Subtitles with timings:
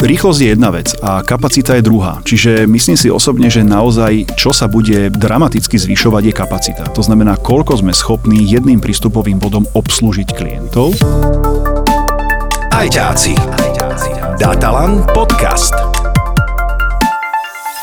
[0.00, 2.24] Rýchlosť je jedna vec a kapacita je druhá.
[2.24, 6.84] Čiže myslím si osobne, že naozaj čo sa bude dramaticky zvyšovať je kapacita.
[6.96, 10.96] To znamená, koľko sme schopní jedným prístupovým bodom obslúžiť klientov.
[12.72, 13.36] Ajťáci.
[14.40, 15.76] Datalan podcast.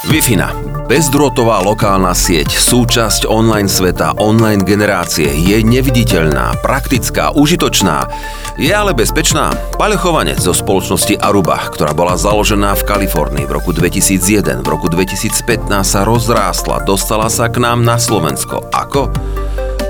[0.09, 8.08] Wi-Fi Bezdrôtová lokálna sieť, súčasť online sveta, online generácie, je neviditeľná, praktická, užitočná.
[8.56, 9.52] Je ale bezpečná?
[9.76, 14.88] Paľo Chovanec zo spoločnosti Aruba, ktorá bola založená v Kalifornii v roku 2001, v roku
[14.88, 18.72] 2015 sa rozrástla, dostala sa k nám na Slovensko.
[18.72, 19.12] Ako?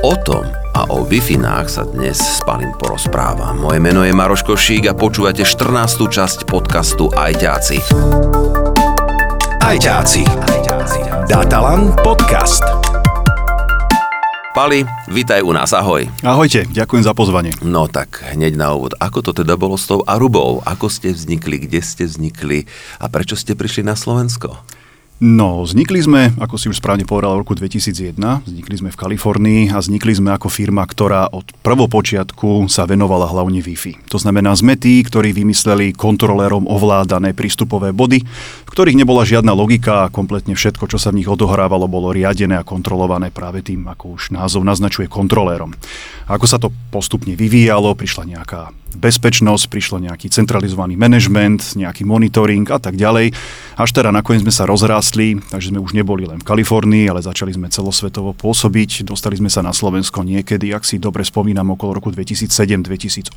[0.02, 1.22] O tom a o wi
[1.70, 3.62] sa dnes s Palim porozprávam.
[3.62, 6.10] Moje meno je Maroš Košík a počúvate 14.
[6.10, 7.86] časť podcastu Ajťáci.
[9.62, 10.57] Ajťáci.
[11.28, 12.64] Datalan podcast.
[14.56, 16.08] Pali, vítaj u nás, ahoj.
[16.24, 17.52] Ahojte, ďakujem za pozvanie.
[17.60, 20.64] No tak hneď na úvod, ako to teda bolo s tou Arubou?
[20.64, 22.64] Ako ste vznikli, kde ste vznikli
[23.04, 24.56] a prečo ste prišli na Slovensko?
[25.18, 28.22] No, vznikli sme, ako si už správne povedal, v roku 2001.
[28.46, 33.58] Vznikli sme v Kalifornii a vznikli sme ako firma, ktorá od prvopočiatku sa venovala hlavne
[33.66, 34.14] Wi-Fi.
[34.14, 40.06] To znamená, sme tí, ktorí vymysleli kontrolérom ovládané prístupové body, v ktorých nebola žiadna logika
[40.06, 44.22] a kompletne všetko, čo sa v nich odohrávalo, bolo riadené a kontrolované práve tým, ako
[44.22, 45.74] už názov naznačuje, kontrolérom.
[46.30, 52.66] A ako sa to postupne vyvíjalo, prišla nejaká bezpečnosť, prišlo nejaký centralizovaný manažment, nejaký monitoring
[52.74, 53.32] a tak ďalej.
[53.78, 54.66] Až teda nakoniec sme sa
[55.08, 59.08] rozrástli, takže sme už neboli len v Kalifornii, ale začali sme celosvetovo pôsobiť.
[59.08, 63.32] Dostali sme sa na Slovensko niekedy, ak si dobre spomínam, okolo roku 2007-2008.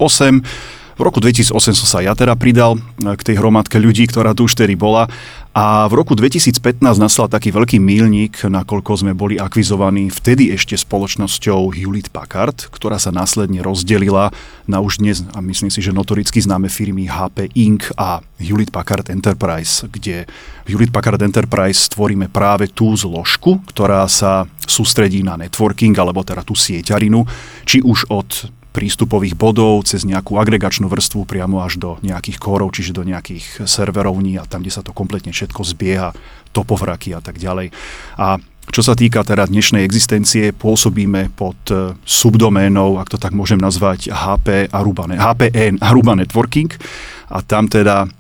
[0.99, 4.49] V roku 2008 som sa ja teda pridal eh, k tej hromadke ľudí, ktorá tu
[4.49, 5.11] už tedy bola
[5.51, 11.75] a v roku 2015 nastal taký veľký mílnik, nakoľko sme boli akvizovaní vtedy ešte spoločnosťou
[11.75, 14.31] Hewlett Packard, ktorá sa následne rozdelila
[14.71, 17.91] na už dnes, a myslím si, že notoricky známe firmy HP Inc.
[17.99, 20.31] a Hewlett Packard Enterprise, kde
[20.63, 26.47] v Hewlett Packard Enterprise stvoríme práve tú zložku, ktorá sa sústredí na networking, alebo teda
[26.47, 27.27] tú sieťarinu,
[27.67, 32.95] či už od prístupových bodov cez nejakú agregačnú vrstvu priamo až do nejakých kórov, čiže
[32.95, 36.15] do nejakých serverovní a tam, kde sa to kompletne všetko zbieha,
[36.55, 37.75] topovraky a tak ďalej.
[38.19, 38.39] A
[38.71, 44.15] čo sa týka teda dnešnej existencie, pôsobíme pod e, subdoménou, ak to tak môžem nazvať,
[44.15, 46.71] HP Aruba, HPN Aruba Networking
[47.31, 48.11] a tam teda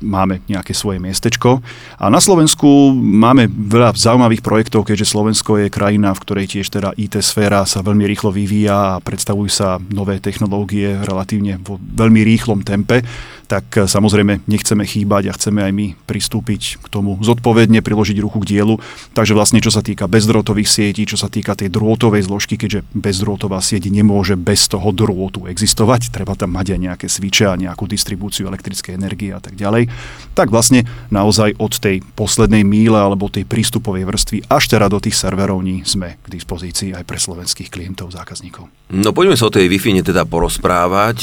[0.00, 1.58] máme nejaké svoje miestečko.
[1.98, 6.94] A na Slovensku máme veľa zaujímavých projektov, keďže Slovensko je krajina, v ktorej tiež teda
[6.94, 12.62] IT sféra sa veľmi rýchlo vyvíja a predstavujú sa nové technológie relatívne vo veľmi rýchlom
[12.62, 13.02] tempe,
[13.46, 18.42] tak e, samozrejme nechceme chýbať a chceme aj my pristúpiť k tomu zodpovedne, priložiť ruku
[18.42, 18.76] k dielu.
[19.14, 23.62] Takže vlastne čo sa týka bezdrôtových sietí, čo sa týka tej drôtovej zložky, keďže bezdrôtová
[23.62, 28.50] sieť nemôže bez toho drôtu existovať, treba tam mať aj nejaké sviče a nejakú distribúciu
[28.50, 29.88] elektrickej energie a tak ďalej,
[30.34, 30.84] tak vlastne
[31.14, 36.18] naozaj od tej poslednej míle alebo tej prístupovej vrstvy až teda do tých serverovní sme
[36.20, 38.66] k dispozícii aj pre slovenských klientov, zákazníkov.
[38.90, 41.18] No poďme sa o tej Wi-Fi teda porozprávať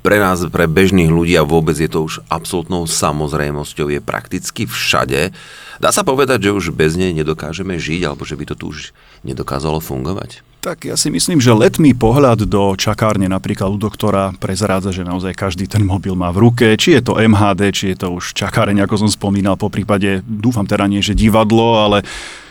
[0.00, 5.32] pre nás, pre bežných ľudí a vôbec je to už absolútnou samozrejmosťou, je prakticky všade.
[5.80, 8.92] Dá sa povedať, že už bez nej nedokážeme žiť, alebo že by to tu už
[9.24, 10.44] nedokázalo fungovať?
[10.60, 15.32] Tak ja si myslím, že letný pohľad do čakárne napríklad u doktora prezrádza, že naozaj
[15.32, 18.84] každý ten mobil má v ruke, či je to MHD, či je to už čakáreň,
[18.84, 22.04] ako som spomínal, po prípade, dúfam teda nie, že divadlo, ale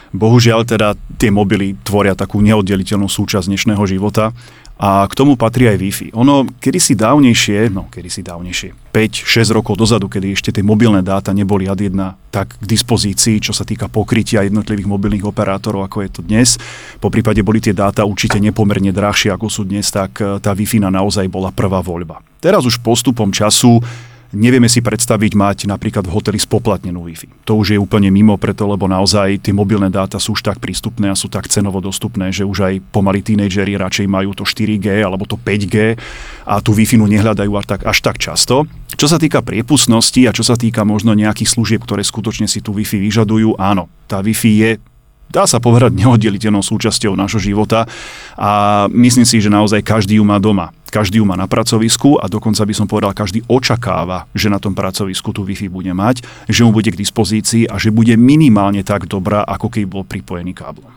[0.10, 4.34] bohužiaľ teda tie mobily tvoria takú neoddeliteľnú súčasť dnešného života
[4.80, 6.08] a k tomu patrí aj Wi-Fi.
[6.16, 11.68] Ono kedysi dávnejšie, no kedysi dávnejšie, 5-6 rokov dozadu, kedy ešte tie mobilné dáta neboli
[11.68, 16.22] ad jedna tak k dispozícii, čo sa týka pokrytia jednotlivých mobilných operátorov, ako je to
[16.24, 16.56] dnes.
[17.04, 20.80] Po prípade boli tie dáta určite nepomerne drahšie, ako sú dnes, tak eh, tá Wi-Fi
[20.88, 22.24] naozaj bola prvá voľba.
[22.40, 23.84] Teraz už postupom času
[24.30, 27.50] Nevieme si predstaviť mať napríklad v hoteli spoplatnenú Wi-Fi.
[27.50, 31.10] To už je úplne mimo preto, lebo naozaj tie mobilné dáta sú už tak prístupné
[31.10, 35.26] a sú tak cenovo dostupné, že už aj pomaly tínejdžeri radšej majú to 4G alebo
[35.26, 35.98] to 5G
[36.46, 38.70] a tú Wi-Fi nehľadajú až tak, až tak často.
[38.94, 42.78] Čo sa týka priepustnosti a čo sa týka možno nejakých služieb, ktoré skutočne si tú
[42.78, 44.72] Wi-Fi vyžadujú, áno, tá Wi-Fi je
[45.30, 47.86] dá sa povedať, neoddeliteľnou súčasťou nášho života
[48.36, 50.74] a myslím si, že naozaj každý ju má doma.
[50.90, 54.74] Každý ju má na pracovisku a dokonca by som povedal, každý očakáva, že na tom
[54.74, 59.06] pracovisku tú Wi-Fi bude mať, že mu bude k dispozícii a že bude minimálne tak
[59.06, 60.90] dobrá, ako keď bol pripojený káblom.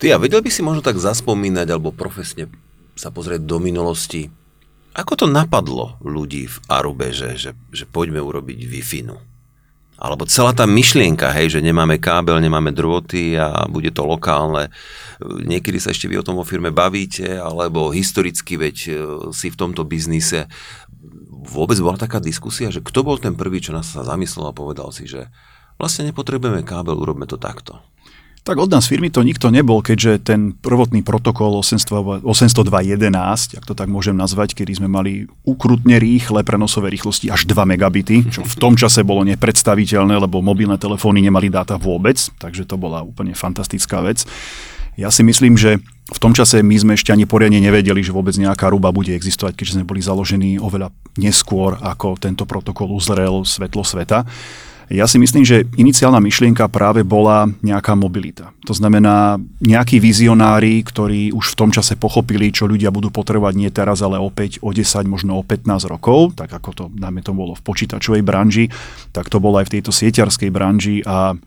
[0.00, 2.48] Ty a vedel by si možno tak zaspomínať alebo profesne
[2.96, 4.32] sa pozrieť do minulosti,
[4.96, 9.00] ako to napadlo ľudí v Arube, že, že, že poďme urobiť Wi-Fi?
[10.00, 14.72] Alebo celá tá myšlienka, hej, že nemáme kábel, nemáme drôty a bude to lokálne.
[15.20, 18.92] Niekedy sa ešte vy o tom vo firme bavíte, alebo historicky, veď e,
[19.36, 20.48] si v tomto biznise.
[21.28, 24.88] vôbec bola taká diskusia, že kto bol ten prvý, čo nás sa zamyslel a povedal
[24.88, 25.28] si, že
[25.76, 27.84] vlastne nepotrebujeme kábel, urobme to takto.
[28.40, 32.24] Tak od nás firmy to nikto nebol, keďže ten prvotný protokol 802.11,
[33.60, 38.24] ak to tak môžem nazvať, kedy sme mali ukrutne rýchle prenosové rýchlosti až 2 megabity,
[38.32, 43.04] čo v tom čase bolo nepredstaviteľné, lebo mobilné telefóny nemali dáta vôbec, takže to bola
[43.04, 44.24] úplne fantastická vec.
[44.96, 45.76] Ja si myslím, že
[46.10, 49.52] v tom čase my sme ešte ani poriadne nevedeli, že vôbec nejaká ruba bude existovať,
[49.54, 50.90] keďže sme boli založení oveľa
[51.20, 54.24] neskôr, ako tento protokol uzrel svetlo sveta.
[54.90, 58.50] Ja si myslím, že iniciálna myšlienka práve bola nejaká mobilita.
[58.66, 63.70] To znamená nejakí vizionári, ktorí už v tom čase pochopili, čo ľudia budú potrebovať nie
[63.70, 67.54] teraz, ale opäť o 10, možno o 15 rokov, tak ako to, najmä to bolo
[67.54, 68.66] v počítačovej branži,
[69.14, 71.38] tak to bolo aj v tejto sieťarskej branži a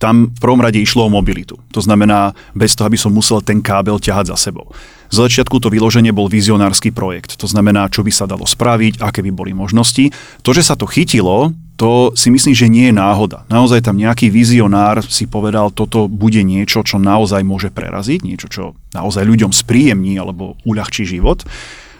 [0.00, 1.60] tam v prvom rade išlo o mobilitu.
[1.76, 4.72] To znamená, bez toho, aby som musel ten kábel ťahať za sebou.
[5.12, 7.36] Z začiatku to vyloženie bol vizionársky projekt.
[7.36, 10.08] To znamená, čo by sa dalo spraviť, aké by boli možnosti.
[10.40, 13.48] To, že sa to chytilo, to si myslím, že nie je náhoda.
[13.48, 18.62] Naozaj tam nejaký vizionár si povedal, toto bude niečo, čo naozaj môže preraziť, niečo, čo
[18.92, 21.40] naozaj ľuďom spríjemní alebo uľahčí život.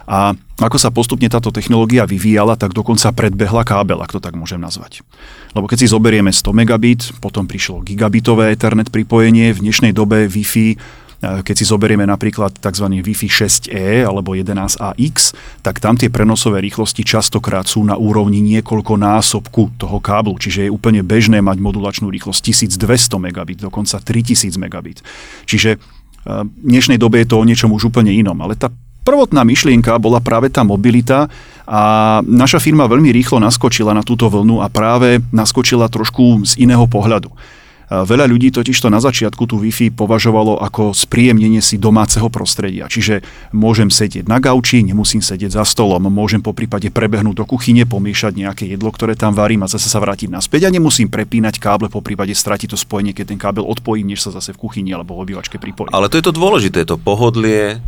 [0.05, 4.61] A ako sa postupne táto technológia vyvíjala, tak dokonca predbehla kábel, ak to tak môžem
[4.61, 5.00] nazvať.
[5.56, 10.76] Lebo keď si zoberieme 100 megabit, potom prišlo gigabitové Ethernet pripojenie, v dnešnej dobe Wi-Fi
[11.20, 12.87] keď si zoberieme napríklad tzv.
[13.05, 19.76] Wi-Fi 6E alebo 11AX, tak tam tie prenosové rýchlosti častokrát sú na úrovni niekoľko násobku
[19.76, 22.40] toho káblu, čiže je úplne bežné mať modulačnú rýchlosť
[22.81, 25.05] 1200 megabit, dokonca 3000 megabit.
[25.44, 25.76] Čiže
[26.25, 28.73] v dnešnej dobe je to o niečom už úplne inom, ale tá
[29.05, 31.28] prvotná myšlienka bola práve tá mobilita
[31.64, 31.81] a
[32.25, 37.32] naša firma veľmi rýchlo naskočila na túto vlnu a práve naskočila trošku z iného pohľadu.
[37.90, 42.87] Veľa ľudí totiž to na začiatku tú Wi-Fi považovalo ako spríjemnenie si domáceho prostredia.
[42.87, 47.82] Čiže môžem sedieť na gauči, nemusím sedieť za stolom, môžem po prípade prebehnúť do kuchyne,
[47.82, 51.90] pomiešať nejaké jedlo, ktoré tam varím a zase sa vrátiť naspäť a nemusím prepínať káble,
[51.90, 55.19] po prípade stratiť to spojenie, keď ten kábel odpojím, než sa zase v kuchyni alebo
[55.19, 55.90] v obývačke pripojím.
[55.90, 57.82] Ale to je to dôležité, to pohodlie,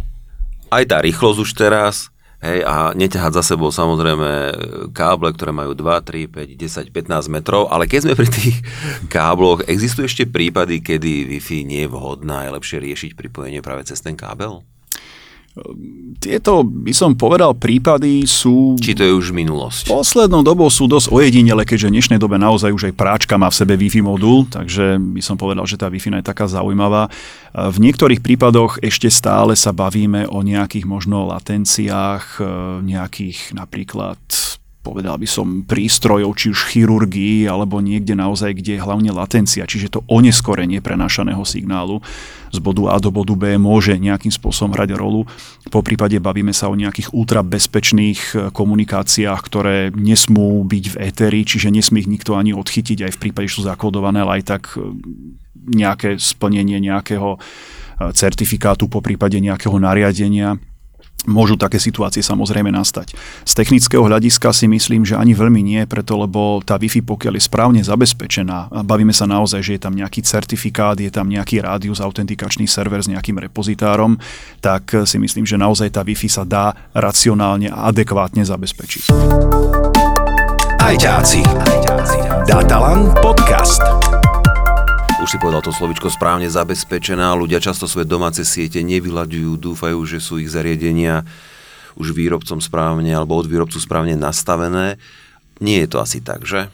[0.75, 2.11] aj tá rýchlosť už teraz,
[2.43, 4.29] Hej, a neťahať za sebou samozrejme
[4.91, 8.59] káble, ktoré majú 2, 3, 5, 10, 15 metrov, ale keď sme pri tých
[9.07, 14.03] kábloch, existujú ešte prípady, kedy Wi-Fi nie je vhodná, je lepšie riešiť pripojenie práve cez
[14.03, 14.67] ten kábel?
[16.17, 18.81] Tieto, by som povedal, prípady sú...
[18.81, 19.93] Či to je už minulosť?
[19.93, 23.59] Poslednou dobou sú dosť ojedinele, keďže v dnešnej dobe naozaj už aj práčka má v
[23.61, 27.13] sebe Wi-Fi modul, takže by som povedal, že tá Wi-Fi je taká zaujímavá.
[27.53, 32.41] V niektorých prípadoch ešte stále sa bavíme o nejakých možno latenciách,
[32.81, 34.17] nejakých napríklad
[34.83, 39.95] povedal by som, prístrojov, či už chirurgii, alebo niekde naozaj, kde je hlavne latencia, čiže
[39.95, 42.03] to oneskorenie prenášaného signálu
[42.53, 45.25] z bodu A do bodu B môže nejakým spôsobom hrať rolu.
[45.73, 51.73] Po prípade bavíme sa o nejakých ultrabezpečných eh, komunikáciách, ktoré nesmú byť v éteri, čiže
[51.73, 54.85] nesmie ich nikto ani odchytiť, aj v prípade, že sú zakodované, ale aj tak eh,
[55.63, 60.61] nejaké splnenie nejakého eh, certifikátu, po prípade nejakého nariadenia
[61.23, 63.15] Môžu také situácie samozrejme nastať.
[63.47, 67.47] Z technického hľadiska si myslím, že ani veľmi nie, preto lebo tá Wi-Fi, pokiaľ je
[67.47, 72.67] správne zabezpečená, bavíme sa naozaj, že je tam nejaký certifikát, je tam nejaký rádius, autentikačný
[72.67, 74.19] server s nejakým repozitárom,
[74.59, 79.15] tak si myslím, že naozaj tá Wi-Fi sa dá racionálne a adekvátne zabezpečiť.
[80.83, 81.41] Ajťáci.
[82.51, 84.02] Datalan podcast.
[85.23, 87.31] Už si povedal to slovičko správne zabezpečená.
[87.39, 91.23] Ľudia často svoje domáce siete nevyľaďujú, dúfajú, že sú ich zariadenia
[91.95, 94.99] už výrobcom správne alebo od výrobcu správne nastavené.
[95.63, 96.67] Nie je to asi tak, že?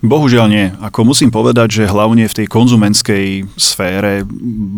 [0.00, 0.72] Bohužiaľ nie.
[0.80, 4.24] Ako musím povedať, že hlavne v tej konzumenskej sfére,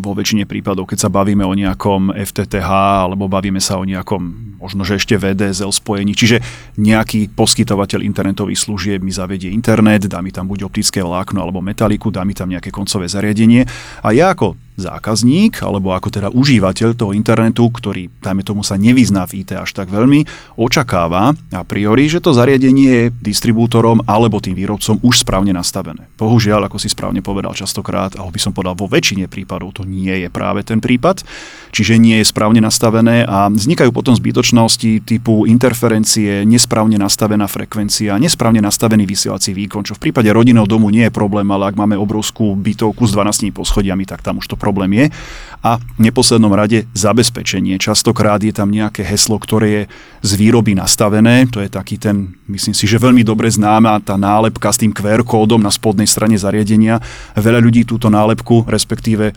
[0.03, 2.71] vo väčšine prípadov, keď sa bavíme o nejakom FTTH
[3.07, 6.39] alebo bavíme sa o nejakom možno, že ešte VDSL spojení, čiže
[6.79, 12.15] nejaký poskytovateľ internetových služieb mi zavedie internet, dá mi tam buď optické vlákno alebo metaliku,
[12.15, 13.67] dá mi tam nejaké koncové zariadenie
[14.07, 19.29] a ja ako zákazník alebo ako teda užívateľ toho internetu, ktorý, dajme tomu, sa nevyzná
[19.29, 20.25] v IT až tak veľmi,
[20.57, 26.09] očakáva a priori, že to zariadenie je distribútorom alebo tým výrobcom už správne nastavené.
[26.17, 30.25] Bohužiaľ, ako si správne povedal častokrát, alebo by som povedal vo väčšine prípadov, to nie
[30.25, 31.21] je práve ten prípad,
[31.73, 38.61] čiže nie je správne nastavené a vznikajú potom zbytočnosti typu interferencie, nesprávne nastavená frekvencia, nesprávne
[38.61, 42.53] nastavený vysielací výkon, čo v prípade rodinného domu nie je problém, ale ak máme obrovskú
[42.53, 45.07] bytovku s 12 poschodiami, tak tam už to problém je.
[45.65, 47.81] A v neposlednom rade zabezpečenie.
[47.81, 49.83] Častokrát je tam nejaké heslo, ktoré je
[50.21, 51.49] z výroby nastavené.
[51.55, 55.25] To je taký ten, myslím si, že veľmi dobre známa tá nálepka s tým QR
[55.25, 57.01] kódom na spodnej strane zariadenia.
[57.39, 59.33] Veľa ľudí túto nálepku, respektíve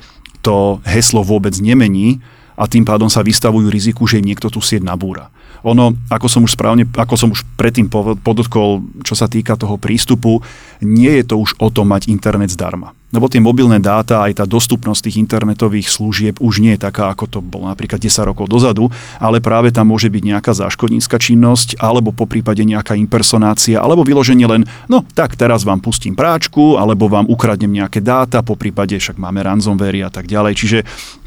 [0.46, 2.22] to heslo vôbec nemení
[2.54, 5.34] a tým pádom sa vystavujú riziku, že im niekto tú sieť nabúra.
[5.66, 7.90] ono, ako som už správne, ako som už predtým
[8.22, 10.40] podotkol, čo sa týka toho prístupu,
[10.86, 12.94] nie je to už o tom mať internet zdarma.
[13.14, 17.26] Lebo tie mobilné dáta, aj tá dostupnosť tých internetových služieb už nie je taká, ako
[17.30, 18.90] to bolo napríklad 10 rokov dozadu,
[19.22, 24.50] ale práve tam môže byť nejaká záškodnícka činnosť, alebo po prípade nejaká impersonácia, alebo vyloženie
[24.50, 29.22] len, no tak teraz vám pustím práčku, alebo vám ukradnem nejaké dáta, po prípade však
[29.22, 30.54] máme ransomware a tak ďalej.
[30.58, 30.80] Čiže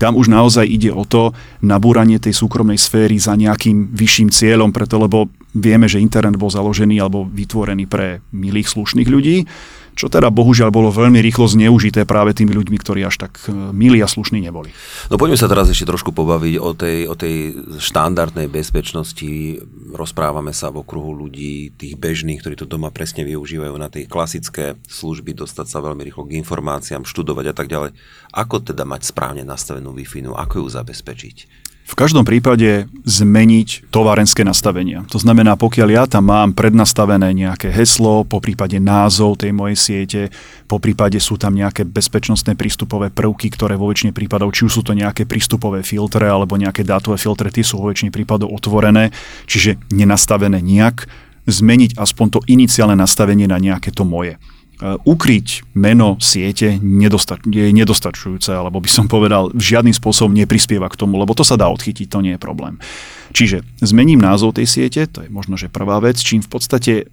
[0.02, 1.30] tam už naozaj ide o to
[1.62, 7.00] nabúranie tej súkromnej sféry za nejakým vyšším cieľom, preto lebo vieme, že internet bol založený
[7.00, 9.48] alebo vytvorený pre milých slušných ľudí
[9.98, 13.98] čo teda bohužiaľ bolo veľmi rýchlo zneužité práve tými ľuďmi, ktorí až tak e, milí
[13.98, 14.70] a slušní neboli.
[15.10, 19.58] No poďme sa teraz ešte trošku pobaviť o tej, o tej štandardnej bezpečnosti.
[19.90, 24.78] Rozprávame sa v okruhu ľudí, tých bežných, ktorí to doma presne využívajú na tie klasické
[24.86, 27.90] služby, dostať sa veľmi rýchlo k informáciám, študovať a tak ďalej.
[28.38, 31.67] Ako teda mať správne nastavenú Wi-Fi, ako ju zabezpečiť?
[31.88, 35.08] V každom prípade zmeniť továrenské nastavenia.
[35.08, 40.20] To znamená, pokiaľ ja tam mám prednastavené nejaké heslo, po prípade názov tej mojej siete,
[40.68, 44.82] po prípade sú tam nejaké bezpečnostné prístupové prvky, ktoré vo väčšine prípadov, či už sú
[44.84, 49.08] to nejaké prístupové filtre alebo nejaké dátové filtre, tie sú vo väčšine prípadov otvorené,
[49.48, 51.08] čiže nenastavené nejak,
[51.48, 54.36] zmeniť aspoň to iniciálne nastavenie na nejaké to moje.
[54.78, 60.94] E, ukryť meno siete nedostač- je nedostačujúce, alebo by som povedal, žiadnym spôsobom neprispieva k
[60.94, 62.78] tomu, lebo to sa dá odchytiť, to nie je problém.
[63.34, 67.10] Čiže zmením názov tej siete, to je možno, že prvá vec, čím v podstate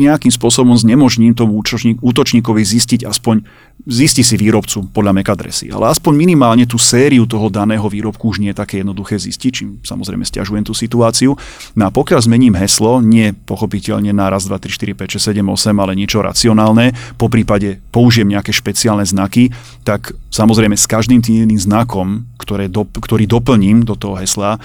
[0.00, 1.60] nejakým spôsobom znemožním tomu
[2.00, 3.44] útočníkovi zistiť aspoň,
[3.84, 8.40] zisti si výrobcu podľa MAC adresy, ale aspoň minimálne tú sériu toho daného výrobku už
[8.40, 11.36] nie je také jednoduché zistiť, čím samozrejme stiažujem tú situáciu.
[11.76, 15.44] No a pokiaľ zmením heslo, nie pochopiteľne na raz, 2, 3, 4, 5, 6, 7,
[15.44, 19.52] 8, ale niečo racionálne, po prípade použijem nejaké špeciálne znaky,
[19.84, 24.56] tak samozrejme s každým tým znakom, ktoré do, ktorý doplním do toho hesla,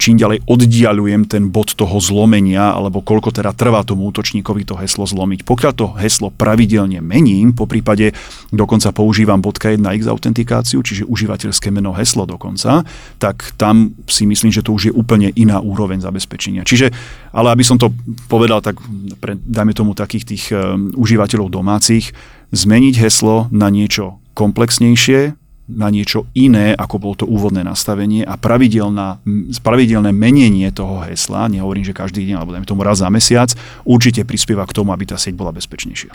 [0.00, 5.04] čím ďalej oddialujem ten bod toho zlomenia, alebo koľko teda trvá tomu útočníkovi to heslo
[5.04, 5.44] zlomiť.
[5.44, 8.16] Pokiaľ to heslo pravidelne mením, po prípade
[8.48, 12.80] dokonca používam .1 x autentikáciu, čiže užívateľské meno heslo dokonca,
[13.20, 16.64] tak tam si myslím, že to už je úplne iná úroveň zabezpečenia.
[16.64, 16.88] Čiže,
[17.36, 17.92] ale aby som to
[18.32, 18.80] povedal tak
[19.20, 22.16] pre, dajme tomu takých tých um, užívateľov domácich,
[22.56, 30.10] zmeniť heslo na niečo komplexnejšie, na niečo iné, ako bolo to úvodné nastavenie a pravidelné
[30.12, 33.48] menenie toho hesla, nehovorím, že každý deň, alebo dajme tomu raz za mesiac,
[33.88, 36.12] určite prispieva k tomu, aby tá sieť bola bezpečnejšia.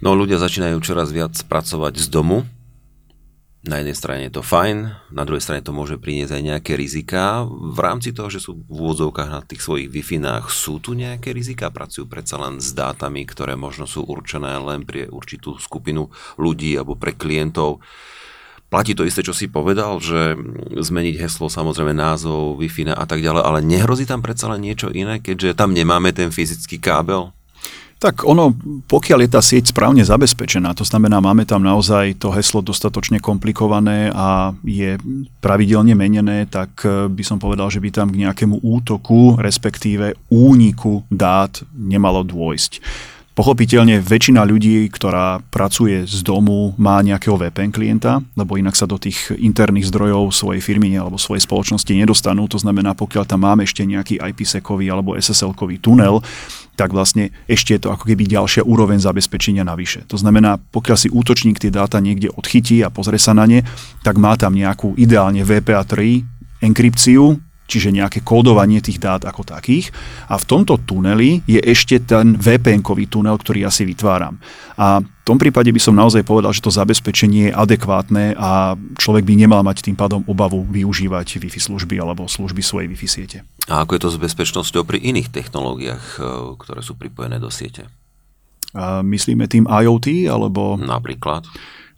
[0.00, 2.46] No ľudia začínajú čoraz viac pracovať z domu.
[3.66, 7.42] Na jednej strane je to fajn, na druhej strane to môže priniesť aj nejaké rizika.
[7.50, 10.00] V rámci toho, že sú v úvodzovkách na tých svojich wi
[10.46, 11.68] sú tu nejaké rizika?
[11.68, 16.06] Pracujú predsa len s dátami, ktoré možno sú určené len pre určitú skupinu
[16.38, 17.82] ľudí alebo pre klientov
[18.68, 20.36] Platí to isté, čo si povedal, že
[20.76, 25.24] zmeniť heslo, samozrejme názov, wi a tak ďalej, ale nehrozí tam predsa len niečo iné,
[25.24, 27.32] keďže tam nemáme ten fyzický kábel?
[27.98, 28.54] Tak ono,
[28.86, 34.14] pokiaľ je tá sieť správne zabezpečená, to znamená, máme tam naozaj to heslo dostatočne komplikované
[34.14, 34.94] a je
[35.42, 41.02] pravidelne menené, tak eh, by som povedal, že by tam k nejakému útoku, respektíve úniku
[41.10, 42.72] dát nemalo dôjsť.
[43.38, 48.98] Pochopiteľne väčšina ľudí, ktorá pracuje z domu, má nejakého VPN klienta, lebo inak sa do
[48.98, 52.50] tých interných zdrojov svojej firmy alebo svojej spoločnosti nedostanú.
[52.50, 56.18] To znamená, pokiaľ tam máme ešte nejaký IPsec-ový alebo SSL-kový tunel,
[56.74, 60.02] tak vlastne ešte je to ako keby ďalšia úroveň zabezpečenia navyše.
[60.10, 63.62] To znamená, pokiaľ si útočník tie dáta niekde odchytí a pozrie sa na ne,
[64.02, 66.26] tak má tam nejakú ideálne VPA3
[66.58, 69.92] enkrypciu, čiže nejaké kódovanie tých dát ako takých.
[70.32, 74.40] A v tomto tuneli je ešte ten VPN-kový tunel, ktorý ja si vytváram.
[74.80, 79.28] A v tom prípade by som naozaj povedal, že to zabezpečenie je adekvátne a človek
[79.28, 83.38] by nemal mať tým pádom obavu využívať Wi-Fi služby alebo služby svojej Wi-Fi siete.
[83.68, 86.20] A ako je to s bezpečnosťou pri iných technológiách, e,
[86.56, 87.84] ktoré sú pripojené do siete?
[88.72, 90.80] A myslíme tým IoT alebo...
[90.80, 91.44] Napríklad?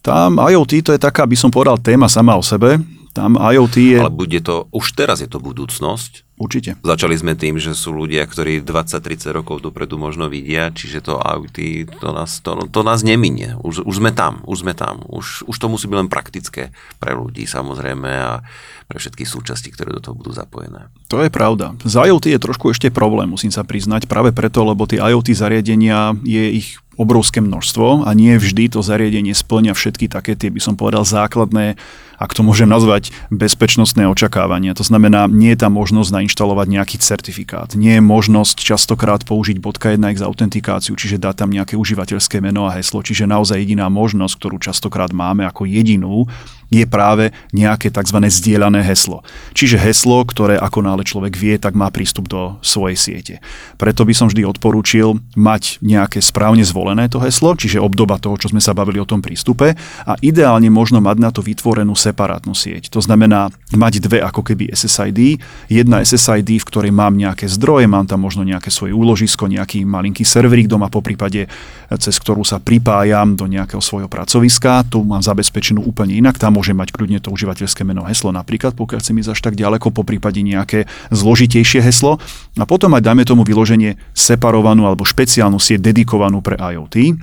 [0.03, 2.83] Tam IoT to je taká, by som povedal, téma sama o sebe.
[3.11, 3.99] Tam IoT je...
[3.99, 6.30] Ale bude to, už teraz je to budúcnosť.
[6.41, 6.81] Určite.
[6.81, 11.93] Začali sme tým, že sú ľudia, ktorí 20-30 rokov dopredu možno vidia, čiže to IoT,
[12.01, 13.61] to nás, to, to nás neminie.
[13.61, 15.05] Už, už sme tam, už sme tam.
[15.05, 18.41] Už, už to musí byť len praktické pre ľudí samozrejme a
[18.89, 20.89] pre všetky súčasti, ktoré do toho budú zapojené.
[21.13, 21.77] To je pravda.
[21.85, 26.17] Z IoT je trošku ešte problém, musím sa priznať, práve preto, lebo tie IoT zariadenia
[26.25, 30.77] je ich obrovské množstvo a nie vždy to zariadenie splňa všetky také tie, by som
[30.77, 31.81] povedal, základné,
[32.21, 34.77] ak to môžem nazvať, bezpečnostné očakávania.
[34.77, 37.75] To znamená, nie je tam možnosť nainštalovať nejaký certifikát.
[37.75, 43.03] Nie je možnosť častokrát použiť .1x autentikáciu, čiže dať tam nejaké užívateľské meno a heslo.
[43.03, 46.31] Čiže naozaj jediná možnosť, ktorú častokrát máme ako jedinú,
[46.71, 48.19] je práve nejaké tzv.
[48.23, 49.27] zdieľané heslo.
[49.53, 53.35] Čiže heslo, ktoré ako nále človek vie, tak má prístup do svojej siete.
[53.77, 58.49] Preto by som vždy odporúčil mať nejaké správne zvolené to heslo, čiže obdoba toho, čo
[58.49, 59.75] sme sa bavili o tom prístupe
[60.07, 62.89] a ideálne možno mať na to vytvorenú separátnu sieť.
[62.95, 68.07] To znamená mať dve ako keby SSID, jedna SSID, v ktorej mám nejaké zdroje, mám
[68.07, 71.51] tam možno nejaké svoje úložisko, nejaký malinký serverík doma, po prípade
[71.99, 76.77] cez ktorú sa pripájam do nejakého svojho pracoviska, tu mám zabezpečenú úplne inak, tam môžem
[76.77, 80.45] mať kľudne to užívateľské meno heslo napríklad, pokiaľ chcem ísť až tak ďaleko, po prípade
[80.45, 82.21] nejaké zložitejšie heslo.
[82.61, 87.17] A potom aj dáme tomu vyloženie separovanú alebo špeciálnu sieť dedikovanú pre IoT,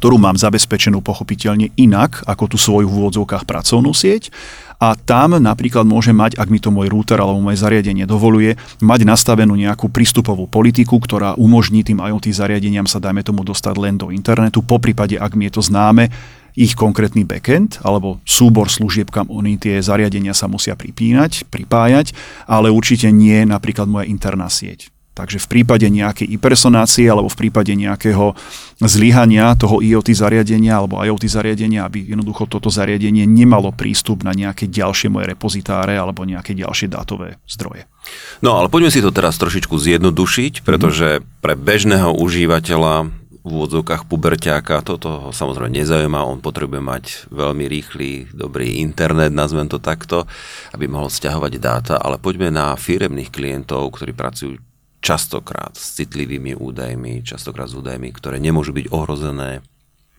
[0.00, 4.32] ktorú mám zabezpečenú pochopiteľne inak ako tú svoju v úvodzovkách pracovnú sieť
[4.80, 9.04] a tam napríklad môže mať, ak mi to môj router alebo moje zariadenie dovoluje, mať
[9.04, 14.08] nastavenú nejakú prístupovú politiku, ktorá umožní tým IoT zariadeniam sa, dajme tomu, dostať len do
[14.08, 16.08] internetu, po prípade, ak mi je to známe,
[16.54, 22.14] ich konkrétny backend alebo súbor služieb, kam oni tie zariadenia sa musia pripínať, pripájať,
[22.46, 24.90] ale určite nie napríklad moja interná sieť.
[25.10, 28.32] Takže v prípade nejakej impersonácie alebo v prípade nejakého
[28.80, 34.70] zlyhania toho IoT zariadenia alebo IoT zariadenia, aby jednoducho toto zariadenie nemalo prístup na nejaké
[34.70, 37.84] ďalšie moje repozitáre alebo nejaké ďalšie dátové zdroje.
[38.40, 44.84] No ale poďme si to teraz trošičku zjednodušiť, pretože pre bežného užívateľa v úvodzovkách puberťáka,
[44.84, 50.28] toto ho samozrejme nezaujíma, on potrebuje mať veľmi rýchly, dobrý internet, nazvem to takto,
[50.76, 54.60] aby mohol stiahovať dáta, ale poďme na firemných klientov, ktorí pracujú
[55.00, 59.64] častokrát s citlivými údajmi, častokrát s údajmi, ktoré nemôžu byť ohrozené,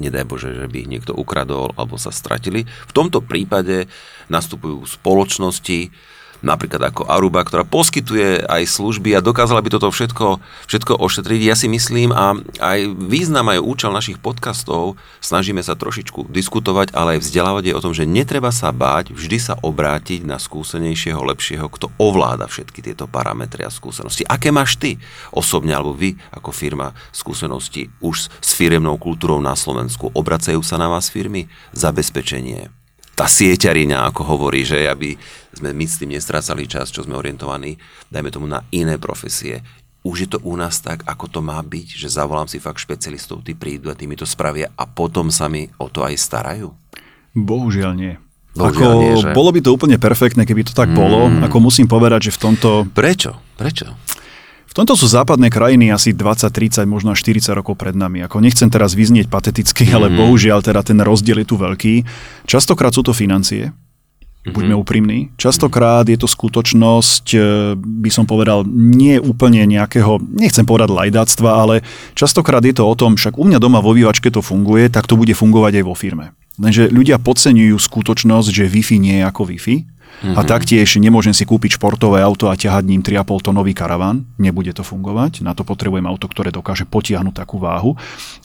[0.02, 2.66] nedaj Bože, že by ich niekto ukradol alebo sa stratili.
[2.66, 3.86] V tomto prípade
[4.34, 5.94] nastupujú spoločnosti,
[6.42, 11.40] napríklad ako Aruba, ktorá poskytuje aj služby a dokázala by toto všetko, všetko ošetriť.
[11.46, 17.18] Ja si myslím a aj význam aj účel našich podcastov snažíme sa trošičku diskutovať, ale
[17.18, 21.70] aj vzdelávať je o tom, že netreba sa báť vždy sa obrátiť na skúsenejšieho, lepšieho,
[21.70, 24.26] kto ovláda všetky tieto parametre a skúsenosti.
[24.26, 24.98] Aké máš ty
[25.30, 30.10] osobne alebo vy ako firma skúsenosti už s firemnou kultúrou na Slovensku?
[30.12, 31.46] Obracajú sa na vás firmy?
[31.72, 32.81] Zabezpečenie,
[33.22, 35.14] tá sieťarina, ako hovorí, že aby
[35.54, 37.78] sme my s tým nestrácali čas, čo sme orientovaní,
[38.10, 39.62] dajme tomu na iné profesie.
[40.02, 43.46] Už je to u nás tak, ako to má byť, že zavolám si fakt špecialistov,
[43.46, 46.74] tí prídu a tí mi to spravia a potom sa mi o to aj starajú?
[47.38, 48.18] Bohužiaľ nie.
[48.58, 49.30] Bohužiaľ ako, nie, že?
[49.38, 50.98] Bolo by to úplne perfektné, keby to tak mm.
[50.98, 51.30] bolo.
[51.46, 52.90] Ako musím povedať, že v tomto...
[52.90, 53.38] Prečo?
[53.54, 53.94] Prečo?
[54.72, 58.24] V tomto sú západné krajiny asi 20, 30, možno 40 rokov pred nami.
[58.24, 59.98] Ako nechcem teraz vyznieť pateticky, mm-hmm.
[60.00, 60.16] ale mhm.
[60.24, 62.08] bohužiaľ teda ten rozdiel je tu veľký.
[62.48, 64.56] Častokrát sú to financie, mm-hmm.
[64.56, 65.20] buďme úprimní.
[65.36, 67.40] Častokrát je to skutočnosť, e,
[67.76, 71.76] by som povedal, nie úplne nejakého, nechcem povedať lajdáctva, ale
[72.16, 75.20] častokrát je to o tom, však u mňa doma vo vývačke to funguje, tak to
[75.20, 76.32] bude fungovať aj vo firme.
[76.56, 79.76] Lenže ľudia podceňujú skutočnosť, že Wi-Fi nie je ako Wi-Fi
[80.22, 80.38] Mm-hmm.
[80.38, 84.28] A taktiež nemôžem si kúpiť športové auto a ťahať ním 3,5 tonový karavan.
[84.38, 85.42] Nebude to fungovať.
[85.42, 87.98] Na to potrebujem auto, ktoré dokáže potiahnuť takú váhu.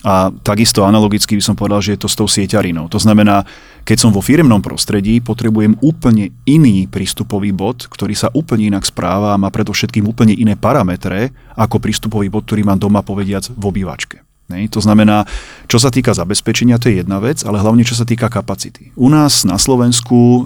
[0.07, 2.89] A takisto analogicky by som povedal, že je to s tou sieťarinou.
[2.89, 3.45] To znamená,
[3.85, 9.37] keď som vo firemnom prostredí, potrebujem úplne iný prístupový bod, ktorý sa úplne inak správa
[9.37, 14.27] a má predovšetkým úplne iné parametre ako prístupový bod, ktorý mám doma povediac v obývačke.
[14.47, 14.71] Nej?
[14.71, 15.27] To znamená,
[15.67, 18.95] čo sa týka zabezpečenia, to je jedna vec, ale hlavne čo sa týka kapacity.
[18.95, 20.41] U nás na Slovensku eh,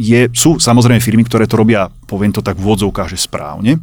[0.00, 3.76] je, sú samozrejme firmy, ktoré to robia, poviem to tak v vodzovkách, že správne,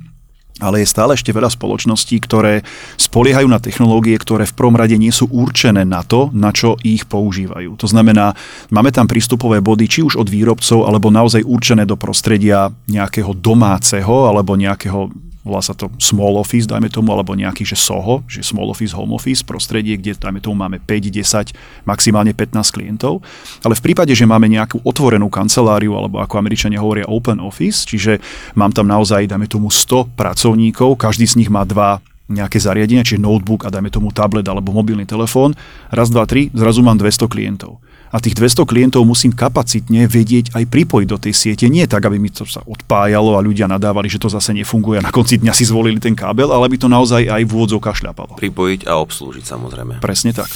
[0.59, 2.67] ale je stále ešte veľa spoločností, ktoré
[2.99, 7.07] spoliehajú na technológie, ktoré v prvom rade nie sú určené na to, na čo ich
[7.07, 7.79] používajú.
[7.79, 8.35] To znamená,
[8.67, 14.27] máme tam prístupové body, či už od výrobcov, alebo naozaj určené do prostredia nejakého domáceho
[14.27, 15.07] alebo nejakého
[15.49, 19.17] volá sa to small office, dajme tomu, alebo nejaký, že SOHO, že small office, home
[19.17, 21.57] office, prostredie, kde, dajme tomu, máme 5, 10,
[21.89, 23.25] maximálne 15 klientov.
[23.65, 28.21] Ale v prípade, že máme nejakú otvorenú kanceláriu, alebo ako Američania hovoria open office, čiže
[28.53, 31.97] mám tam naozaj, dajme tomu, 100 pracovníkov, každý z nich má dva
[32.29, 35.57] nejaké zariadenia, čiže notebook a dajme tomu tablet alebo mobilný telefón.
[35.89, 40.65] Raz, dva, tri, zrazu mám 200 klientov a tých 200 klientov musím kapacitne vedieť aj
[40.65, 41.65] pripojiť do tej siete.
[41.69, 45.05] Nie tak, aby mi to sa odpájalo a ľudia nadávali, že to zase nefunguje a
[45.05, 48.33] na konci dňa si zvolili ten kábel, ale aby to naozaj aj v úvodzovkách šľapalo.
[48.41, 49.93] Pripojiť a obslúžiť samozrejme.
[50.01, 50.49] Presne tak.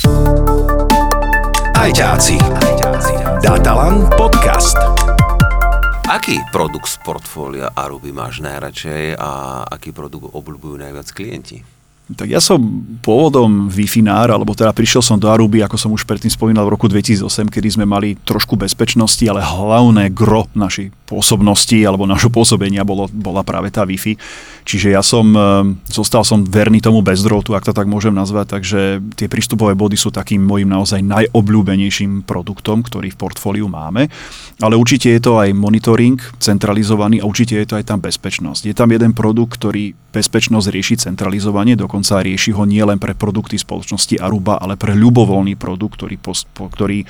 [1.77, 2.37] Ajťáci.
[3.43, 4.79] Datalan podcast.
[6.03, 11.82] Aký produkt z portfólia Aruby máš najradšej a aký produkt obľúbujú najviac klienti?
[12.13, 12.59] Tak ja som
[13.01, 16.89] pôvodom wi alebo teda prišiel som do Aruby, ako som už predtým spomínal, v roku
[16.89, 23.05] 2008, kedy sme mali trošku bezpečnosti, ale hlavné gro našej pôsobnosti alebo našho pôsobenia bolo,
[23.13, 24.17] bola práve tá Wi-Fi.
[24.63, 29.03] Čiže ja som, e, zostal som verný tomu bezdrotu, ak to tak môžem nazvať, takže
[29.13, 34.07] tie prístupové body sú takým môjim naozaj najobľúbenejším produktom, ktorý v portfóliu máme.
[34.63, 38.71] Ale určite je to aj monitoring centralizovaný a určite je to aj tam bezpečnosť.
[38.71, 43.55] Je tam jeden produkt, ktorý bezpečnosť rieši centralizovanie, dokonca rieši ho nie len pre produkty
[43.55, 47.07] spoločnosti Aruba, ale pre ľubovoľný produkt, ktorý, post, ktorý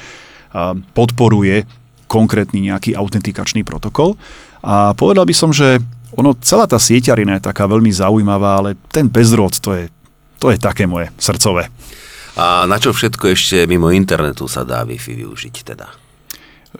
[0.94, 1.66] podporuje
[2.06, 4.14] konkrétny nejaký autentikačný protokol.
[4.62, 5.82] A povedal by som, že
[6.14, 9.90] ono, celá tá sieťarina je taká veľmi zaujímavá, ale ten bezdrôt, to je,
[10.38, 11.74] to je také moje srdcové.
[12.38, 16.03] A na čo všetko ešte mimo internetu sa dá Wi-Fi využiť teda?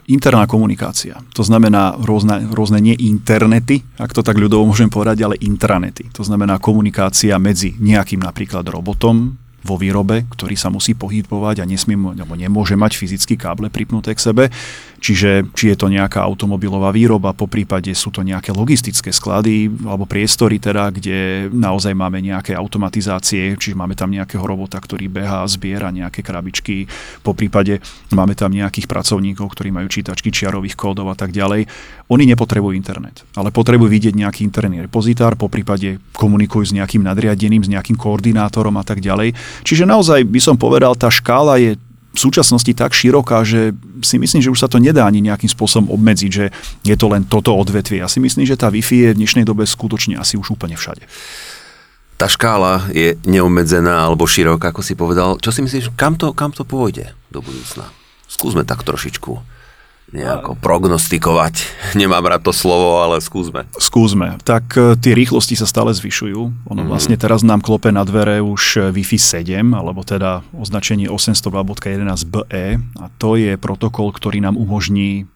[0.06, 1.20] Interná komunikácia.
[1.34, 6.10] To znamená rôzne, rôzne nie internety, ak to tak ľudovo môžem povedať, ale intranety.
[6.14, 11.96] To znamená komunikácia medzi nejakým napríklad robotom, vo výrobe, ktorý sa musí pohybovať a nesmie,
[11.96, 14.44] alebo nemôže mať fyzicky káble pripnuté k sebe.
[15.04, 20.08] Čiže či je to nejaká automobilová výroba, po prípade sú to nejaké logistické sklady alebo
[20.08, 25.92] priestory teda, kde naozaj máme nejaké automatizácie, čiže máme tam nejakého robota, ktorý beha, zbiera
[25.92, 26.88] nejaké krabičky,
[27.20, 27.84] po prípade
[28.16, 31.68] máme tam nejakých pracovníkov, ktorí majú čítačky čiarových kódov a tak ďalej.
[32.08, 37.60] Oni nepotrebujú internet, ale potrebujú vidieť nejaký interný repozitár, po prípade komunikujú s nejakým nadriadeným,
[37.60, 39.36] s nejakým koordinátorom a tak ďalej.
[39.68, 41.76] Čiže naozaj by som povedal, tá škála je
[42.14, 43.74] v súčasnosti tak široká, že
[44.06, 46.54] si myslím, že už sa to nedá ani nejakým spôsobom obmedziť, že
[46.86, 47.98] je to len toto odvetvie.
[47.98, 51.02] Ja si myslím, že tá Wi-Fi je v dnešnej dobe skutočne asi už úplne všade.
[52.14, 55.42] Tá škála je neobmedzená alebo široká, ako si povedal.
[55.42, 57.90] Čo si myslíš, kam to, kam to pôjde do budúcna?
[58.30, 59.53] Skúsme tak trošičku
[60.14, 61.54] nejako prognostikovať.
[62.00, 63.66] Nemám rád to slovo, ale skúsme.
[63.74, 64.38] Skúsme.
[64.46, 66.40] Tak e, tie rýchlosti sa stále zvyšujú.
[66.40, 66.86] Ono mm-hmm.
[66.86, 73.04] vlastne teraz nám klope na dvere už e, Wi-Fi 7, alebo teda označenie 802.11be a
[73.18, 75.26] to je protokol, ktorý nám umožní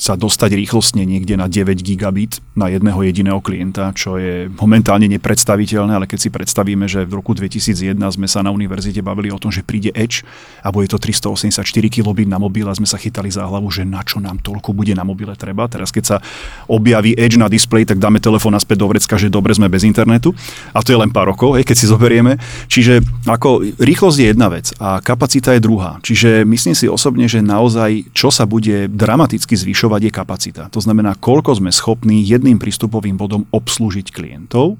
[0.00, 5.92] sa dostať rýchlostne niekde na 9 gigabit na jedného jediného klienta, čo je momentálne nepredstaviteľné,
[5.92, 9.52] ale keď si predstavíme, že v roku 2001 sme sa na univerzite bavili o tom,
[9.52, 10.24] že príde Edge
[10.64, 14.00] a bude to 384 kilobit na mobil a sme sa chytali za hlavu, že na
[14.00, 15.68] čo nám toľko bude na mobile treba.
[15.68, 16.16] Teraz keď sa
[16.64, 20.32] objaví Edge na display, tak dáme telefón naspäť do vrecka, že dobre sme bez internetu
[20.72, 22.40] a to je len pár rokov, hej, keď si zoberieme.
[22.72, 26.00] Čiže ako rýchlosť je jedna vec a kapacita je druhá.
[26.00, 30.62] Čiže myslím si osobne, že naozaj čo sa bude dramaticky zvyšovať zvyšovať je kapacita.
[30.70, 34.78] To znamená, koľko sme schopní jedným prístupovým bodom obslúžiť klientov,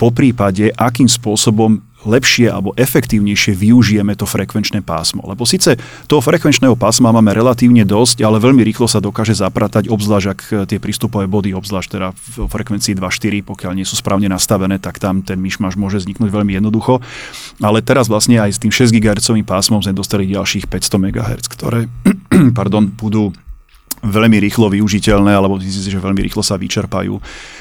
[0.00, 5.20] po prípade, akým spôsobom lepšie alebo efektívnejšie využijeme to frekvenčné pásmo.
[5.28, 5.76] Lebo síce
[6.08, 10.80] toho frekvenčného pásma máme relatívne dosť, ale veľmi rýchlo sa dokáže zapratať, obzvlášť ak tie
[10.80, 15.36] prístupové body, obzvlášť teda v frekvencii 2.4, pokiaľ nie sú správne nastavené, tak tam ten
[15.36, 17.04] myšmaš môže vzniknúť veľmi jednoducho.
[17.60, 21.92] Ale teraz vlastne aj s tým 6 GHz pásmom sme dostali ďalších 500 MHz, ktoré
[22.58, 23.36] pardon, budú
[24.00, 27.20] veľmi rýchlo využiteľné, alebo myslím si, že veľmi rýchlo sa vyčerpajú.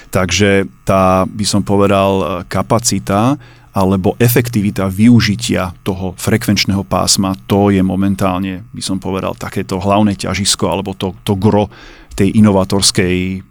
[0.10, 3.36] Takže tá, by som povedal, kapacita
[3.70, 10.66] alebo efektivita využitia toho frekvenčného pásma, to je momentálne, by som povedal, takéto hlavné ťažisko
[10.66, 11.70] alebo to, to gro
[12.18, 13.46] tej inovatorskej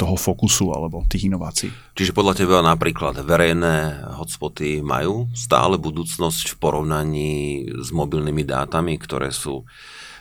[0.00, 1.70] toho fokusu alebo tých inovácií.
[1.92, 7.32] Čiže podľa teba napríklad verejné hotspoty majú stále budúcnosť v porovnaní
[7.76, 9.62] s mobilnými dátami, ktoré sú,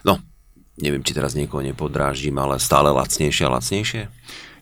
[0.03, 0.19] no
[0.79, 4.01] neviem, či teraz niekoho nepodráždim, ale stále lacnejšie a lacnejšie?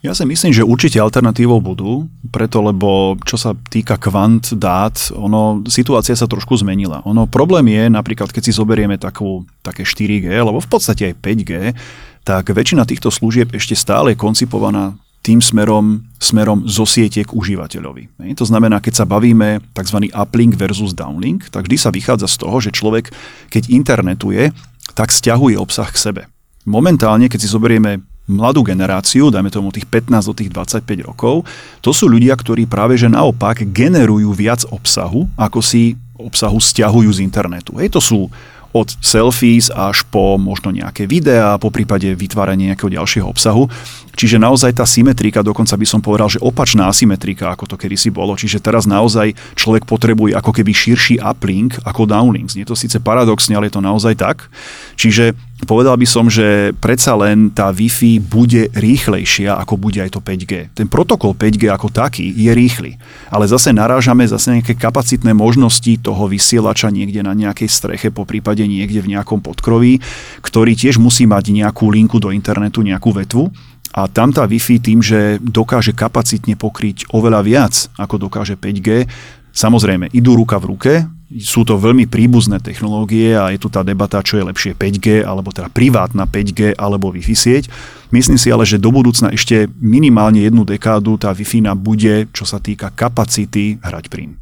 [0.05, 5.65] Ja si myslím, že určite alternatívou budú, preto lebo čo sa týka kvant dát, ono,
[5.65, 7.01] situácia sa trošku zmenila.
[7.09, 11.51] Ono, problém je napríklad, keď si zoberieme takú, také 4G, alebo v podstate aj 5G,
[12.21, 14.93] tak väčšina týchto služieb ešte stále je koncipovaná
[15.25, 18.21] tým smerom, smerom zo siete k užívateľovi.
[18.37, 20.07] To znamená, keď sa bavíme tzv.
[20.13, 23.11] uplink versus downlink, tak vždy sa vychádza z toho, že človek,
[23.51, 24.55] keď internetuje,
[24.93, 26.21] tak stiahuje obsah k sebe.
[26.67, 31.47] Momentálne, keď si zoberieme mladú generáciu, dajme tomu tých 15 do tých 25 rokov,
[31.79, 37.23] to sú ľudia, ktorí práve že naopak generujú viac obsahu, ako si obsahu stiahujú z
[37.23, 37.79] internetu.
[37.79, 38.27] Hej, to sú
[38.73, 43.69] od selfies až po možno nejaké videá, po prípade vytváranie nejakého ďalšieho obsahu.
[44.17, 48.33] Čiže naozaj tá symetrika, dokonca by som povedal, že opačná asymetrika, ako to kedysi bolo.
[48.33, 52.49] Čiže teraz naozaj človek potrebuje ako keby širší uplink ako downlink.
[52.57, 54.49] Nie to síce paradoxne, ale je to naozaj tak.
[54.97, 60.21] Čiže povedal by som, že predsa len tá Wi-Fi bude rýchlejšia, ako bude aj to
[60.21, 60.77] 5G.
[60.77, 63.01] Ten protokol 5G ako taký je rýchly,
[63.33, 68.61] ale zase narážame zase nejaké kapacitné možnosti toho vysielača niekde na nejakej streche, po prípade
[68.69, 69.97] niekde v nejakom podkroví,
[70.45, 73.49] ktorý tiež musí mať nejakú linku do internetu, nejakú vetvu
[73.97, 79.09] a tam tá Wi-Fi tým, že dokáže kapacitne pokryť oveľa viac, ako dokáže 5G,
[79.57, 80.93] Samozrejme, idú ruka v ruke,
[81.27, 85.51] sú to veľmi príbuzné technológie a je tu tá debata, čo je lepšie 5G, alebo
[85.51, 87.63] teda privátna 5G alebo Wi-Fi sieť.
[88.15, 92.63] Myslím si ale, že do budúcna ešte minimálne jednu dekádu tá Wi-Fi bude, čo sa
[92.63, 94.39] týka kapacity, hrať prím.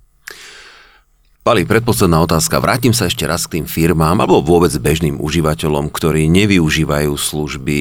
[1.46, 2.58] Pali, predposledná otázka.
[2.58, 7.78] Vrátim sa ešte raz k tým firmám alebo vôbec bežným užívateľom, ktorí nevyužívajú služby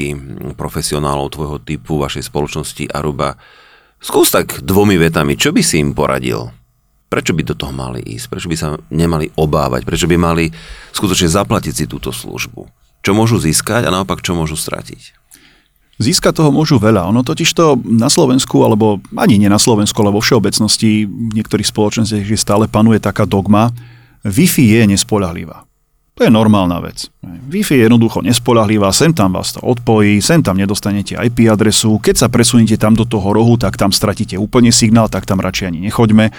[0.53, 3.41] profesionálov tvojho typu, vašej spoločnosti Aruba.
[4.05, 6.64] Skús tak dvomi vetami, čo by si im poradil?
[7.15, 8.27] Prečo by do toho mali ísť?
[8.27, 9.87] Prečo by sa nemali obávať?
[9.87, 10.51] Prečo by mali
[10.91, 12.67] skutočne zaplatiť si túto službu?
[13.07, 15.15] Čo môžu získať a naopak čo môžu stratiť?
[16.03, 17.07] Získať toho môžu veľa.
[17.07, 21.71] Ono totiž to na Slovensku, alebo ani nie na Slovensku, ale vo všeobecnosti v niektorých
[21.71, 23.71] spoločnostiach stále panuje taká dogma,
[24.27, 25.63] Wi-Fi je nespoľahlivá.
[26.19, 27.15] To je normálna vec.
[27.23, 32.27] Wi-Fi je jednoducho nespoľahlivá, sem tam vás to odpojí, sem tam nedostanete IP adresu, keď
[32.27, 35.79] sa presunete tam do toho rohu, tak tam stratíte úplne signál, tak tam radšej ani
[35.87, 36.35] nechoďme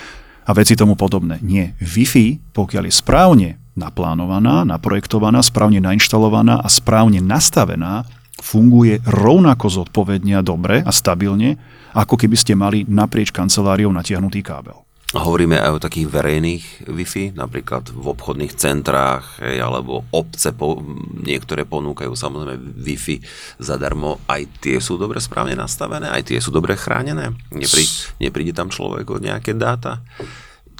[0.46, 1.42] a veci tomu podobné.
[1.42, 1.74] Nie.
[1.82, 8.06] Wi-Fi, pokiaľ je správne naplánovaná, naprojektovaná, správne nainštalovaná a správne nastavená,
[8.40, 11.58] funguje rovnako zodpovedne a dobre a stabilne,
[11.98, 14.85] ako keby ste mali naprieč kanceláriou natiahnutý kábel.
[15.16, 20.84] Hovoríme aj o takých verejných Wi-Fi, napríklad v obchodných centrách, hej, alebo obce, po,
[21.24, 23.24] niektoré ponúkajú samozrejme Wi-Fi
[23.64, 24.20] zadarmo.
[24.28, 27.32] Aj tie sú dobre správne nastavené, aj tie sú dobre chránené.
[27.48, 27.88] Neprí,
[28.20, 30.04] nepríde tam človek o nejaké dáta.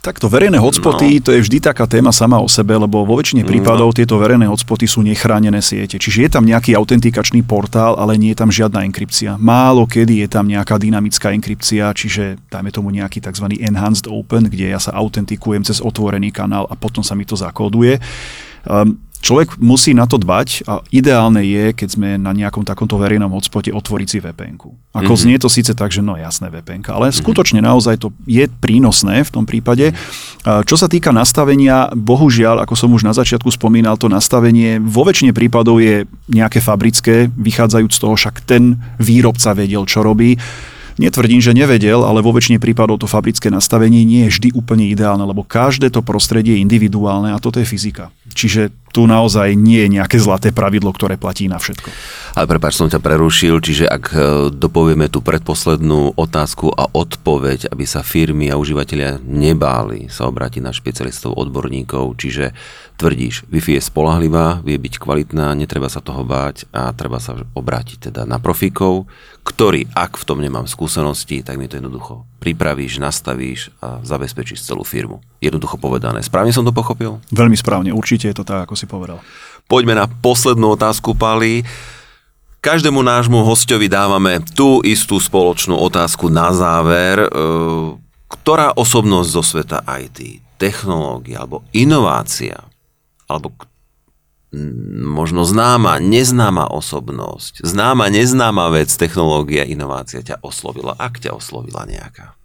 [0.06, 1.24] Takto verejné hotspoty, no.
[1.26, 3.50] to je vždy taká téma sama o sebe, lebo vo väčšine no.
[3.50, 3.96] prípadov no.
[3.98, 5.98] tieto verejné hotspoty sú nechránené siete.
[5.98, 9.42] Čiže je tam nejaký autentikačný portál, ale nie je tam žiadna enkrypcia.
[9.42, 13.50] Málo kedy je tam nejaká dynamická enkrypcia, čiže dajme tomu nejaký tzv.
[13.58, 17.98] enhanced open, kde ja sa autentikujem cez otvorený kanál a potom sa mi to zakóduje.
[18.70, 23.34] Um, Človek musí na to dbať a ideálne je, keď sme na nejakom takomto verejnom
[23.34, 25.18] hotspote otvoriť si vpn Ako mm-hmm.
[25.18, 27.26] znie to síce tak, že no jasné vpn ale mm-hmm.
[27.26, 29.98] skutočne naozaj to je prínosné v tom prípade.
[30.46, 35.34] Čo sa týka nastavenia, bohužiaľ, ako som už na začiatku spomínal, to nastavenie vo väčšine
[35.34, 40.38] prípadov je nejaké fabrické, vychádzajúc z toho, však ten výrobca vedel, čo robí.
[40.96, 45.28] Netvrdím, že nevedel, ale vo väčšine prípadov to fabrické nastavenie nie je vždy úplne ideálne,
[45.28, 48.16] lebo každé to prostredie je individuálne a toto je fyzika.
[48.32, 51.92] Čiže tu naozaj nie je nejaké zlaté pravidlo, ktoré platí na všetko.
[52.40, 54.16] Ale prepáč, som ťa prerušil, čiže ak e,
[54.56, 60.72] dopovieme tú predposlednú otázku a odpoveď, aby sa firmy a užívateľia nebáli sa obrátiť na
[60.72, 62.56] špecialistov, odborníkov, čiže
[62.96, 68.12] tvrdíš, Wi-Fi je spolahlivá, vie byť kvalitná, netreba sa toho báť a treba sa obrátiť
[68.12, 69.12] teda na profíkov,
[69.44, 74.86] ktorí, ak v tom nemám skúsenosti, tak mi to jednoducho pripravíš, nastavíš a zabezpečíš celú
[74.86, 75.22] firmu.
[75.42, 76.22] Jednoducho povedané.
[76.22, 77.18] Správne som to pochopil?
[77.34, 79.20] Veľmi správne, určite je to tak, ako si povedal.
[79.66, 81.66] Poďme na poslednú otázku, Pali.
[82.62, 87.26] Každému nášmu hostovi dávame tú istú spoločnú otázku na záver.
[87.26, 87.30] E,
[88.26, 92.66] ktorá osobnosť zo sveta IT, technológia alebo inovácia,
[93.30, 93.54] alebo
[95.06, 102.38] možno známa, neznáma osobnosť, známa, neznáma vec, technológia, inovácia ťa oslovila, ak ťa oslovila nejaká?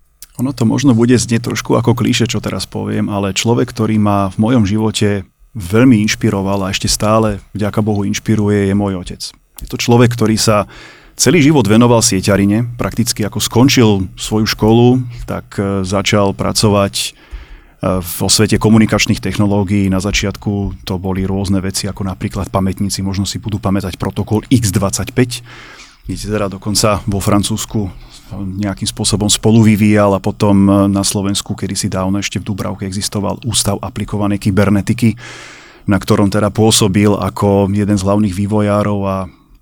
[0.43, 4.33] Ono to možno bude znieť trošku ako klíše, čo teraz poviem, ale človek, ktorý ma
[4.33, 9.23] v mojom živote veľmi inšpiroval a ešte stále, vďaka Bohu, inšpiruje, je môj otec.
[9.61, 10.71] Je to človek, ktorý sa
[11.19, 17.09] celý život venoval sieťarine, prakticky ako skončil svoju školu, tak e, začal pracovať e,
[18.01, 19.93] vo svete komunikačných technológií.
[19.93, 25.19] Na začiatku to boli rôzne veci, ako napríklad pamätníci, možno si budú pamätať protokol X25,
[26.09, 31.75] kde teda dokonca vo Francúzsku nejakým spôsobom spolu vyvíjal a potom e, na Slovensku, kedy
[31.75, 35.19] si dávno ešte v Dubravke existoval Ústav aplikovanej kybernetiky,
[35.91, 39.17] na ktorom teda pôsobil ako jeden z hlavných vývojárov a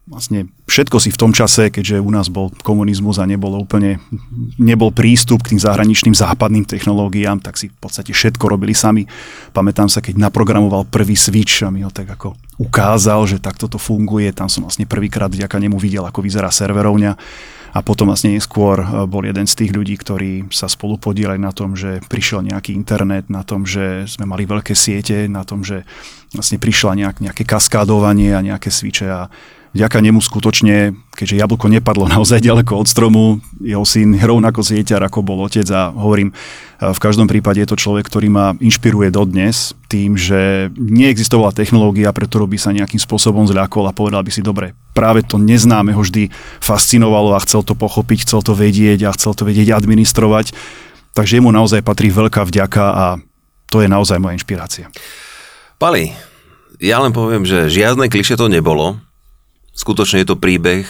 [0.09, 4.01] vlastne všetko si v tom čase, keďže u nás bol komunizmus a nebol úplne,
[4.57, 9.05] nebol prístup k tým zahraničným západným technológiám, tak si v podstate všetko robili sami.
[9.53, 13.77] Pamätám sa, keď naprogramoval prvý switch a mi ho tak ako ukázal, že takto to
[13.77, 17.13] funguje, tam som vlastne prvýkrát vďaka nemu videl, ako vyzerá serverovňa
[17.73, 21.53] a potom vlastne neskôr e, bol jeden z tých ľudí, ktorí sa spolu podielali na
[21.53, 25.85] tom, že prišiel nejaký internet, na tom, že sme mali veľké siete, na tom, že
[26.33, 29.23] vlastne prišla nejak, nejaké kaskádovanie a nejaké sviče a
[29.77, 33.25] vďaka nemu skutočne, keďže jablko nepadlo naozaj ďaleko od stromu,
[33.61, 36.33] jeho syn rovnako zieťar, ako bol otec a hovorím,
[36.79, 42.31] v každom prípade je to človek, ktorý ma inšpiruje dodnes tým, že neexistovala technológia, pre
[42.31, 46.03] ktorú by sa nejakým spôsobom zľakol a povedal by si, dobre, práve to neznáme ho
[46.07, 46.31] vždy
[46.63, 50.55] fascinovalo a chcel to pochopiť, chcel to vedieť a chcel to vedieť administrovať.
[51.19, 53.05] Takže jemu naozaj patrí veľká vďaka a
[53.67, 54.87] to je naozaj moja inšpirácia.
[55.83, 56.15] Pali,
[56.79, 59.03] ja len poviem, že žiadne kliše to nebolo.
[59.79, 60.85] Skutočne je to príbeh,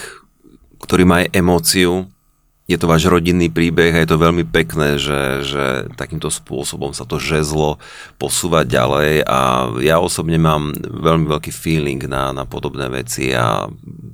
[0.80, 2.08] ktorý má aj emóciu
[2.68, 5.64] je to váš rodinný príbeh a je to veľmi pekné, že, že
[5.96, 7.80] takýmto spôsobom sa to žezlo
[8.20, 13.64] posúvať ďalej a ja osobne mám veľmi veľký feeling na, na podobné veci a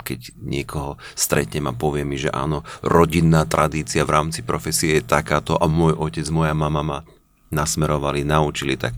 [0.07, 5.59] keď niekoho stretnem a povie mi, že áno, rodinná tradícia v rámci profesie je takáto
[5.59, 6.99] a môj otec, moja mama ma
[7.51, 8.95] nasmerovali, naučili, tak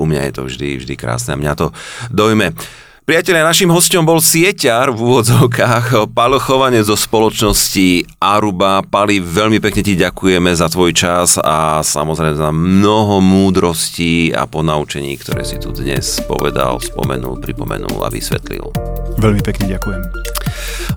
[0.00, 1.76] u mňa je to vždy, vždy krásne a mňa to
[2.08, 2.56] dojme.
[3.04, 8.80] Priatelia, našim hostom bol sieťar v úvodzovkách Palo Chovanie zo spoločnosti Aruba.
[8.80, 15.20] Pali, veľmi pekne ti ďakujeme za tvoj čas a samozrejme za mnoho múdrostí a ponaučení,
[15.20, 18.72] ktoré si tu dnes povedal, spomenul, pripomenul a vysvetlil.
[19.20, 20.00] Veľmi pekne ďakujem.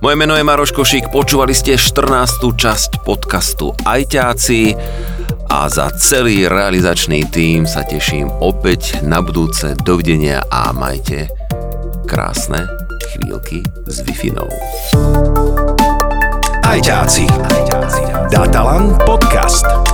[0.00, 2.40] Moje meno je Maroš Košík, počúvali ste 14.
[2.40, 4.72] časť podcastu Ajťáci
[5.52, 9.76] a za celý realizačný tím sa teším opäť na budúce.
[9.84, 11.47] Dovidenia a majte
[12.08, 12.64] krásne
[13.12, 14.32] chvíľky s wi
[16.64, 17.28] Ajťáci.
[18.32, 19.87] Datalan podcast.